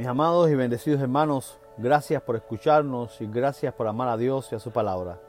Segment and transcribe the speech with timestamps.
[0.00, 4.54] Mis amados y bendecidos hermanos, gracias por escucharnos y gracias por amar a Dios y
[4.54, 5.20] a su palabra.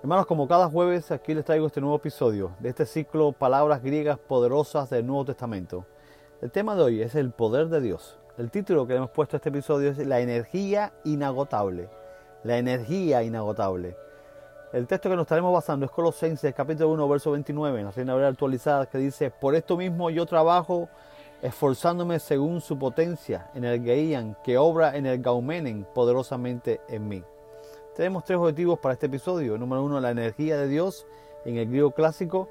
[0.00, 4.18] Hermanos, como cada jueves aquí les traigo este nuevo episodio de este ciclo Palabras griegas
[4.18, 5.84] poderosas del Nuevo Testamento.
[6.40, 8.18] El tema de hoy es el poder de Dios.
[8.38, 11.90] El título que hemos puesto a este episodio es La energía inagotable.
[12.44, 13.94] La energía inagotable.
[14.72, 18.14] El texto que nos estaremos basando es Colosenses capítulo 1 verso 29 en la Reina
[18.14, 20.88] Valera actualizada que dice, por esto mismo yo trabajo
[21.42, 27.24] esforzándome según su potencia en el que obra en el Gaumenen poderosamente en mí.
[27.94, 29.58] Tenemos tres objetivos para este episodio.
[29.58, 31.06] Número uno, la energía de Dios
[31.44, 32.48] en el griego clásico.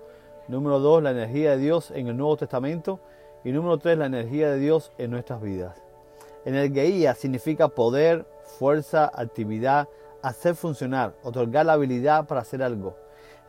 [0.48, 3.00] Número dos, la energía de Dios en el Nuevo Testamento.
[3.44, 5.82] Y número tres, la energía de Dios en nuestras vidas.
[6.44, 8.26] En el Geia significa poder,
[8.60, 9.88] fuerza, actividad,
[10.22, 12.96] hacer funcionar, otorgar la habilidad para hacer algo.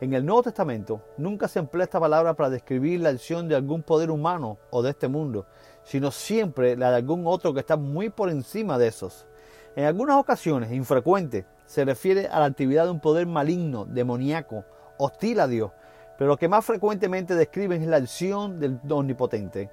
[0.01, 3.83] En el Nuevo Testamento nunca se emplea esta palabra para describir la acción de algún
[3.83, 5.45] poder humano o de este mundo,
[5.83, 9.27] sino siempre la de algún otro que está muy por encima de esos.
[9.75, 14.63] En algunas ocasiones, infrecuente, se refiere a la actividad de un poder maligno, demoníaco,
[14.97, 15.71] hostil a Dios,
[16.17, 19.69] pero lo que más frecuentemente describen es la acción del omnipotente.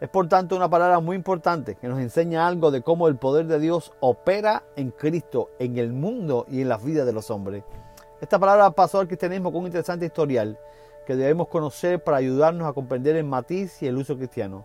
[0.00, 3.46] Es por tanto una palabra muy importante que nos enseña algo de cómo el poder
[3.46, 7.62] de Dios opera en Cristo, en el mundo y en las vidas de los hombres.
[8.18, 10.58] Esta palabra pasó al cristianismo con un interesante historial
[11.06, 14.64] que debemos conocer para ayudarnos a comprender el matiz y el uso cristiano.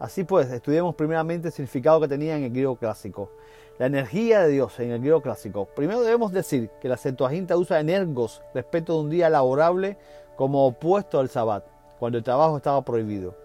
[0.00, 3.30] Así pues, estudiemos primeramente el significado que tenía en el griego clásico.
[3.78, 5.66] La energía de Dios en el griego clásico.
[5.76, 9.96] Primero debemos decir que la Septuaginta usa energos respecto de un día laborable
[10.36, 11.64] como opuesto al sabbat,
[12.00, 13.36] cuando el trabajo estaba prohibido.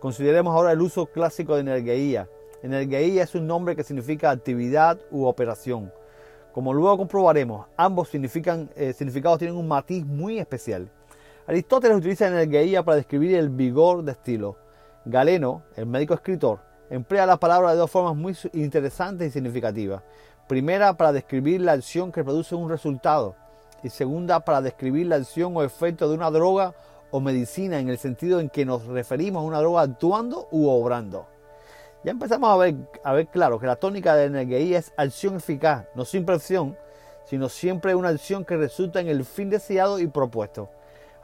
[0.00, 2.28] Consideremos ahora el uso clásico de energía.
[2.62, 5.92] Energía es un nombre que significa actividad u operación.
[6.58, 10.90] Como luego comprobaremos, ambos significan, eh, significados tienen un matiz muy especial.
[11.46, 14.56] Aristóteles utiliza energía para describir el vigor de estilo.
[15.04, 16.58] Galeno, el médico escritor,
[16.90, 20.02] emplea la palabra de dos formas muy interesantes y significativas.
[20.48, 23.36] Primera, para describir la acción que produce un resultado.
[23.84, 26.74] Y segunda, para describir la acción o efecto de una droga
[27.12, 31.28] o medicina en el sentido en que nos referimos a una droga actuando u obrando.
[32.04, 35.86] Ya empezamos a ver, a ver claro que la tónica de energía es acción eficaz,
[35.96, 36.76] no simple acción,
[37.24, 40.70] sino siempre una acción que resulta en el fin deseado y propuesto.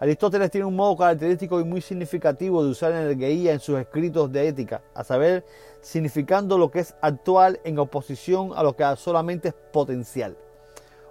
[0.00, 4.48] Aristóteles tiene un modo característico y muy significativo de usar energía en sus escritos de
[4.48, 5.44] ética, a saber,
[5.80, 10.36] significando lo que es actual en oposición a lo que solamente es potencial.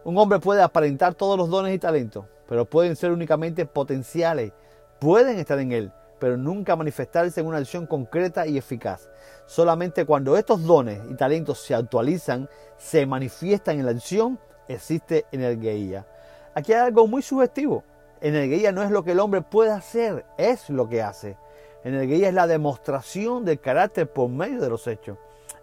[0.04, 4.52] Un hombre puede aparentar todos los dones y talentos, pero pueden ser únicamente potenciales,
[5.00, 5.92] pueden estar en él,
[6.24, 9.10] pero nunca manifestarse en una acción concreta y eficaz.
[9.46, 12.48] Solamente cuando estos dones y talentos se actualizan,
[12.78, 14.40] se manifiestan en la acción,
[14.70, 16.08] existe energía.
[16.56, 17.84] Aquí hay algo muy subjetivo.
[18.22, 21.36] Energía no es lo que el hombre puede hacer, es lo que hace.
[21.84, 25.18] Energía es la demostración del carácter por medio de los hechos.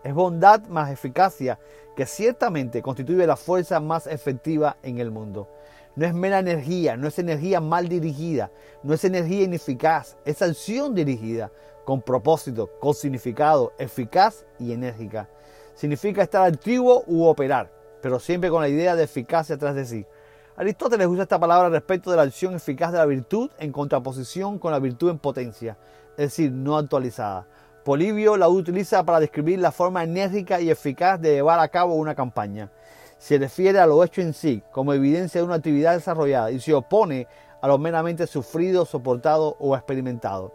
[0.04, 1.58] Es bondad más eficacia
[1.96, 5.48] que ciertamente constituye la fuerza más efectiva en el mundo.
[5.96, 8.50] No es mera energía, no es energía mal dirigida,
[8.82, 11.50] no es energía ineficaz, es acción dirigida,
[11.84, 15.28] con propósito, con significado, eficaz y enérgica.
[15.74, 20.06] Significa estar activo u operar, pero siempre con la idea de eficacia atrás de sí.
[20.56, 24.72] Aristóteles usa esta palabra respecto de la acción eficaz de la virtud en contraposición con
[24.72, 25.76] la virtud en potencia,
[26.12, 27.48] es decir, no actualizada.
[27.84, 32.14] Polibio la utiliza para describir la forma enérgica y eficaz de llevar a cabo una
[32.14, 32.70] campaña
[33.20, 36.72] se refiere a lo hecho en sí como evidencia de una actividad desarrollada y se
[36.72, 37.28] opone
[37.60, 40.54] a lo meramente sufrido, soportado o experimentado.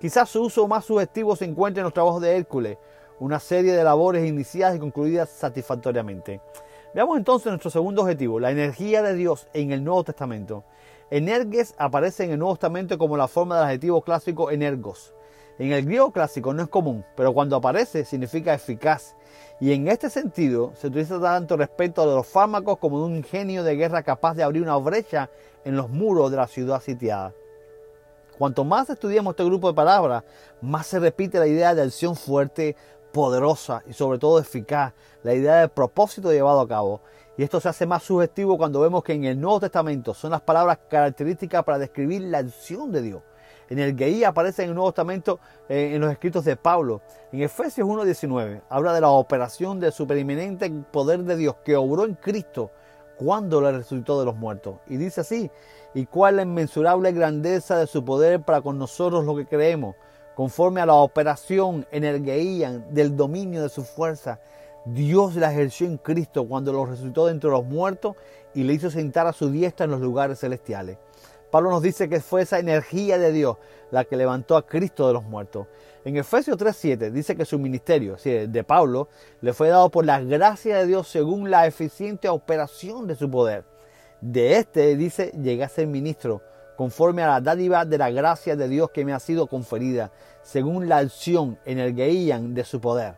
[0.00, 2.78] Quizás su uso más sugestivo se encuentre en los trabajos de Hércules,
[3.18, 6.40] una serie de labores iniciadas y concluidas satisfactoriamente.
[6.94, 10.62] Veamos entonces nuestro segundo objetivo, la energía de Dios en el Nuevo Testamento.
[11.10, 15.12] Energes aparece en el Nuevo Testamento como la forma del adjetivo clásico energos.
[15.58, 19.16] En el griego clásico no es común, pero cuando aparece significa eficaz.
[19.64, 23.64] Y en este sentido se utiliza tanto respecto a los fármacos como de un genio
[23.64, 25.30] de guerra capaz de abrir una brecha
[25.64, 27.32] en los muros de la ciudad sitiada.
[28.36, 30.22] Cuanto más estudiamos este grupo de palabras,
[30.60, 32.76] más se repite la idea de acción fuerte,
[33.10, 34.92] poderosa y sobre todo eficaz,
[35.22, 37.00] la idea de propósito llevado a cabo.
[37.38, 40.42] Y esto se hace más sugestivo cuando vemos que en el Nuevo Testamento son las
[40.42, 43.22] palabras características para describir la acción de Dios.
[43.70, 47.00] En el Geí aparece en el Nuevo Testamento eh, en los escritos de Pablo.
[47.32, 52.14] En Efesios 1.19 habla de la operación del supereminente poder de Dios que obró en
[52.14, 52.70] Cristo
[53.16, 54.76] cuando le resucitó de los muertos.
[54.86, 55.50] Y dice así,
[55.94, 59.94] y cuál la inmensurable grandeza de su poder para con nosotros lo que creemos,
[60.34, 64.40] conforme a la operación energía del dominio de su fuerza.
[64.84, 68.16] Dios la ejerció en Cristo cuando lo resucitó de entre los muertos
[68.52, 70.98] y le hizo sentar a su diestra en los lugares celestiales.
[71.54, 73.58] Pablo nos dice que fue esa energía de Dios
[73.92, 75.68] la que levantó a Cristo de los muertos.
[76.04, 79.06] En Efesios 3:7 dice que su ministerio, de Pablo,
[79.40, 83.62] le fue dado por la gracia de Dios según la eficiente operación de su poder.
[84.20, 86.42] De este, dice, llegué a ser ministro,
[86.76, 90.10] conforme a la dádiva de la gracia de Dios que me ha sido conferida,
[90.42, 91.94] según la acción en el
[92.52, 93.14] de su poder.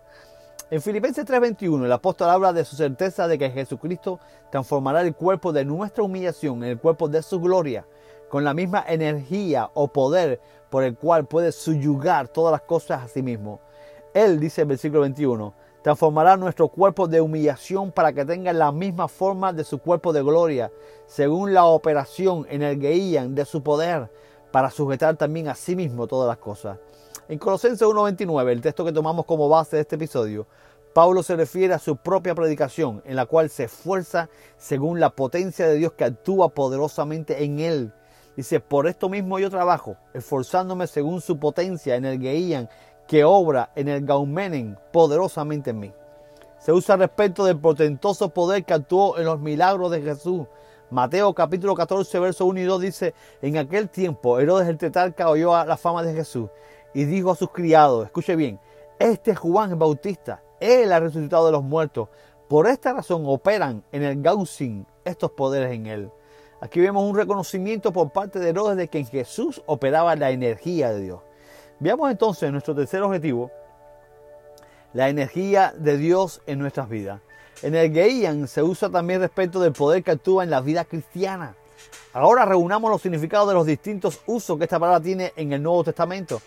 [0.69, 5.55] En Filipenses 3:21 el apóstol habla de su certeza de que Jesucristo transformará el cuerpo
[5.55, 7.87] de nuestra humillación en el cuerpo de su gloria,
[8.28, 10.40] con la misma energía o poder
[10.70, 13.61] por el cual puede subyugar todas las cosas a sí mismo.
[14.14, 19.08] Él, dice el versículo 21, transformará nuestro cuerpo de humillación para que tenga la misma
[19.08, 20.73] forma de su cuerpo de gloria,
[21.06, 24.11] según la operación en el guían de su poder,
[24.50, 26.79] para sujetar también a sí mismo todas las cosas.
[27.29, 30.46] En Colosenses 1.29, el texto que tomamos como base de este episodio,
[30.93, 35.69] Pablo se refiere a su propia predicación, en la cual se esfuerza según la potencia
[35.69, 37.93] de Dios que actúa poderosamente en él.
[38.37, 42.69] Dice, por esto mismo yo trabajo, esforzándome según su potencia en el Geían
[43.09, 45.93] que obra en el Gaumenen poderosamente en mí.
[46.59, 50.47] Se usa respecto del potentoso poder que actuó en los milagros de Jesús.
[50.91, 55.55] Mateo capítulo 14, verso 1 y 2 dice, en aquel tiempo Herodes el tetarca oyó
[55.55, 56.49] a la fama de Jesús
[56.94, 58.61] y dijo a sus criados, escuche bien,
[58.99, 62.09] este es Juan el Bautista, él ha resucitado de los muertos.
[62.49, 66.11] Por esta razón operan en el Gausin estos poderes en él.
[66.61, 70.91] Aquí vemos un reconocimiento por parte de Herodes de que en Jesús operaba la energía
[70.91, 71.20] de Dios.
[71.81, 73.50] Veamos entonces nuestro tercer objetivo,
[74.94, 77.20] la energía de Dios en nuestras vidas.
[77.62, 81.55] En el Geian se usa también respecto del poder que actúa en la vida cristiana.
[82.14, 85.85] Ahora reunamos los significados de los distintos usos que esta palabra tiene en el Nuevo
[85.85, 86.41] Testamento.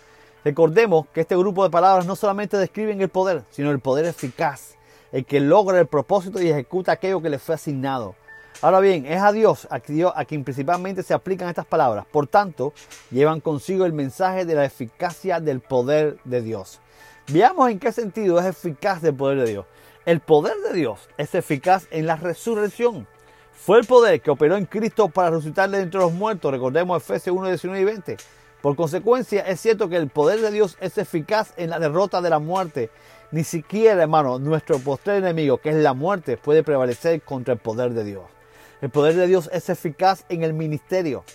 [0.44, 4.76] Recordemos que este grupo de palabras no solamente describen el poder, sino el poder eficaz,
[5.12, 8.16] el que logra el propósito y ejecuta aquello que le fue asignado.
[8.62, 9.80] Ahora bien, es a Dios a
[10.26, 12.06] quien principalmente se aplican estas palabras.
[12.12, 12.74] Por tanto,
[13.10, 16.82] llevan consigo el mensaje de la eficacia del poder de Dios.
[17.30, 19.66] Veamos en qué sentido es eficaz el poder de Dios.
[20.06, 23.08] El poder de Dios es eficaz en la resurrección.
[23.54, 26.52] Fue el poder que operó en Cristo para resucitarle entre los muertos.
[26.52, 28.18] Recordemos Efesios 1, 19 y 20.
[28.62, 32.30] Por consecuencia, es cierto que el poder de Dios es eficaz en la derrota de
[32.30, 32.90] la muerte.
[33.32, 37.94] Ni siquiera, hermano, nuestro postrer enemigo, que es la muerte, puede prevalecer contra el poder
[37.94, 38.39] de Dios.
[38.82, 41.26] El poder de Dios es eficaz en el ministerio.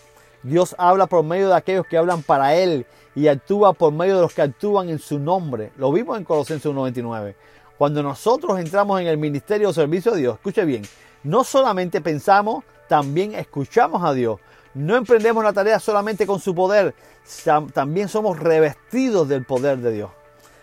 [0.43, 4.23] Dios habla por medio de aquellos que hablan para Él y actúa por medio de
[4.23, 5.71] los que actúan en su nombre.
[5.77, 7.35] Lo vimos en Colosenses 1.29.
[7.77, 10.85] Cuando nosotros entramos en el ministerio o servicio de Dios, escuche bien,
[11.23, 14.41] no solamente pensamos, también escuchamos a Dios.
[14.73, 16.95] No emprendemos la tarea solamente con su poder,
[17.75, 20.11] también somos revestidos del poder de Dios.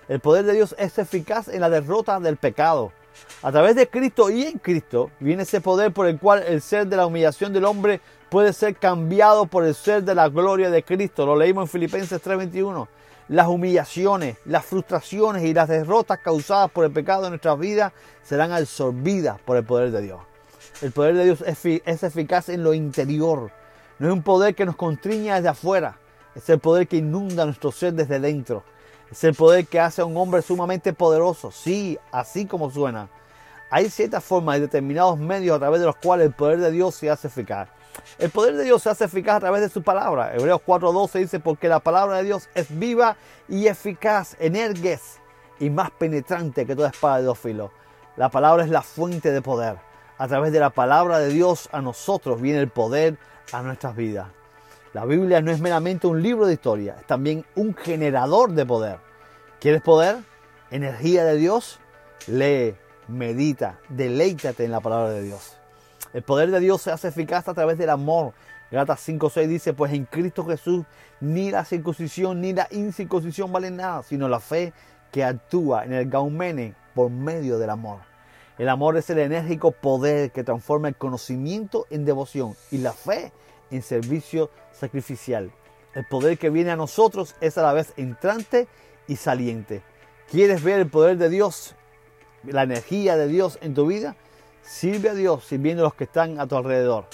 [0.07, 2.91] El poder de Dios es eficaz en la derrota del pecado.
[3.43, 6.87] A través de Cristo y en Cristo viene ese poder por el cual el ser
[6.87, 10.83] de la humillación del hombre puede ser cambiado por el ser de la gloria de
[10.83, 11.25] Cristo.
[11.25, 12.87] Lo leímos en Filipenses 3:21.
[13.27, 17.93] Las humillaciones, las frustraciones y las derrotas causadas por el pecado en nuestras vidas
[18.23, 20.19] serán absorbidas por el poder de Dios.
[20.81, 23.51] El poder de Dios es eficaz en lo interior.
[23.99, 25.97] No es un poder que nos constriña desde afuera.
[26.35, 28.63] Es el poder que inunda nuestro ser desde dentro.
[29.11, 31.51] Es el poder que hace a un hombre sumamente poderoso.
[31.51, 33.09] Sí, así como suena.
[33.69, 36.95] Hay ciertas formas y determinados medios a través de los cuales el poder de Dios
[36.95, 37.69] se hace eficaz.
[38.17, 40.33] El poder de Dios se hace eficaz a través de su palabra.
[40.33, 43.17] Hebreos 4:12 dice, porque la palabra de Dios es viva
[43.49, 45.19] y eficaz, energues
[45.59, 47.71] y más penetrante que toda espada de dos filos.
[48.15, 49.77] La palabra es la fuente de poder.
[50.17, 53.17] A través de la palabra de Dios a nosotros viene el poder
[53.51, 54.27] a nuestras vidas.
[54.93, 58.97] La Biblia no es meramente un libro de historia, es también un generador de poder.
[59.61, 60.17] ¿Quieres poder?
[60.69, 61.79] ¿Energía de Dios?
[62.27, 62.75] Lee,
[63.07, 65.55] medita, deleítate en la palabra de Dios.
[66.13, 68.33] El poder de Dios se hace eficaz a través del amor.
[68.69, 70.83] Gatas 5.6 dice, pues en Cristo Jesús
[71.21, 74.73] ni la circuncisión ni la incircuncisión valen nada, sino la fe
[75.09, 77.99] que actúa en el gaumene por medio del amor.
[78.57, 83.31] El amor es el enérgico poder que transforma el conocimiento en devoción y la fe
[83.71, 85.51] en servicio sacrificial.
[85.93, 88.67] El poder que viene a nosotros es a la vez entrante
[89.07, 89.81] y saliente.
[90.29, 91.75] ¿Quieres ver el poder de Dios,
[92.43, 94.15] la energía de Dios en tu vida?
[94.63, 97.05] Sirve a Dios sirviendo a los que están a tu alrededor.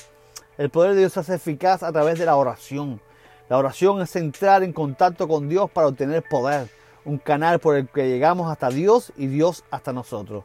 [0.57, 3.01] El poder de Dios se hace eficaz a través de la oración.
[3.49, 6.67] La oración es entrar en contacto con Dios para obtener poder,
[7.05, 10.43] un canal por el que llegamos hasta Dios y Dios hasta nosotros.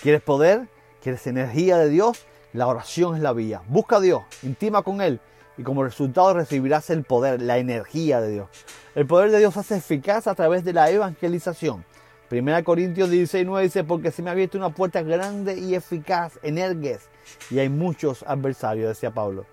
[0.00, 0.68] ¿Quieres poder?
[1.02, 2.24] ¿Quieres energía de Dios?
[2.54, 3.62] La oración es la vía.
[3.68, 5.20] Busca a Dios, intima con Él
[5.56, 8.48] y como resultado recibirás el poder, la energía de Dios.
[8.94, 11.84] El poder de Dios hace eficaz a través de la evangelización.
[12.30, 16.38] 1 Corintios 16, 9 dice, porque se me ha abierto una puerta grande y eficaz,
[16.42, 17.08] energues,
[17.50, 19.46] y hay muchos adversarios, decía Pablo.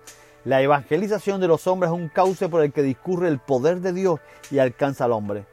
[0.44, 3.92] La evangelización de los hombres es un cauce por el que discurre el poder de
[3.92, 4.18] Dios
[4.50, 5.44] y alcanza al hombre.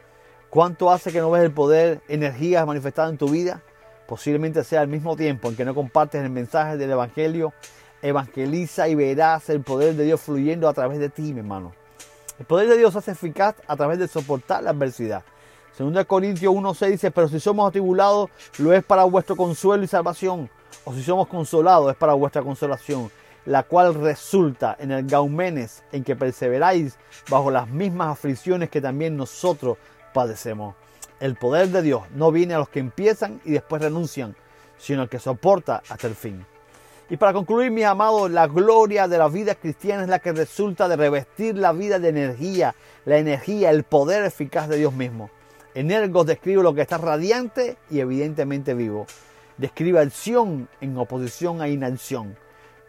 [0.50, 3.62] ¿Cuánto hace que no ves el poder, energías manifestadas en tu vida?
[4.08, 7.54] Posiblemente sea al mismo tiempo en que no compartes el mensaje del Evangelio.
[8.02, 11.74] Evangeliza y verás el poder de Dios fluyendo a través de ti, mi hermano.
[12.40, 15.24] El poder de Dios hace eficaz a través de soportar la adversidad.
[15.76, 20.50] Según Corintios 1.6 dice, pero si somos atribulados, lo es para vuestro consuelo y salvación.
[20.86, 23.12] O si somos consolados, es para vuestra consolación
[23.46, 26.98] la cual resulta en el gaumenes en que perseveráis
[27.30, 29.78] bajo las mismas aflicciones que también nosotros
[30.14, 30.76] padecemos.
[31.20, 34.36] El poder de Dios no viene a los que empiezan y después renuncian,
[34.78, 36.46] sino al que soporta hasta el fin.
[37.12, 40.88] Y para concluir, mis amados, la gloria de la vida cristiana es la que resulta
[40.88, 42.76] de revestir la vida de energía,
[43.06, 45.32] la energía, el poder eficaz de Dios mismo.
[45.74, 49.08] Energos describe lo que está radiante y evidentemente vivo.
[49.58, 52.38] Describe acción en oposición a inacción.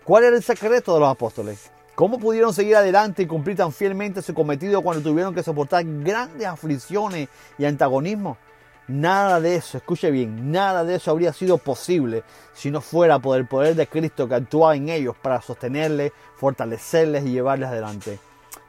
[0.05, 1.71] ¿Cuál era el secreto de los apóstoles?
[1.95, 6.47] ¿Cómo pudieron seguir adelante y cumplir tan fielmente su cometido cuando tuvieron que soportar grandes
[6.47, 8.37] aflicciones y antagonismos?
[8.89, 13.39] Nada de eso, escuche bien, nada de eso habría sido posible si no fuera por
[13.39, 18.19] el poder de Cristo que actuaba en ellos para sostenerles, fortalecerles y llevarles adelante.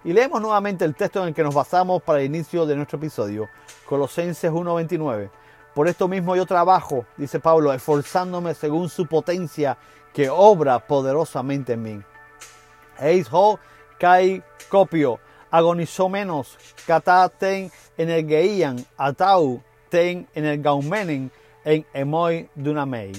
[0.04, 2.98] Y leemos nuevamente el texto en el que nos basamos para el inicio de nuestro
[2.98, 3.50] episodio,
[3.88, 5.30] Colosenses 1.29.
[5.74, 9.78] Por esto mismo yo trabajo, dice Pablo, esforzándome según su potencia
[10.14, 12.02] que obra poderosamente en mí.
[13.00, 13.60] Eis ho
[13.98, 21.30] kai copio, agonizó menos, kata ten energeian, atau ten energaumenen
[21.66, 23.12] en emoi dunamei.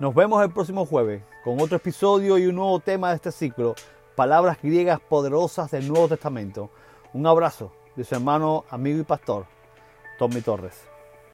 [0.00, 3.76] Nos vemos el próximo jueves con otro episodio y un nuevo tema de este ciclo,
[4.16, 6.70] palabras griegas poderosas del Nuevo Testamento.
[7.12, 9.46] Un abrazo de su hermano, amigo y pastor,
[10.18, 10.97] Tommy Torres.